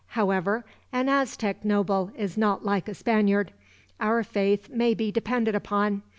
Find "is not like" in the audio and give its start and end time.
2.15-2.87